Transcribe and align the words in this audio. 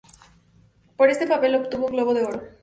Por 0.97 1.11
este 1.11 1.27
papel 1.27 1.53
obtuvo 1.53 1.85
un 1.85 1.91
"Globo 1.91 2.15
de 2.15 2.23
Oro". 2.25 2.41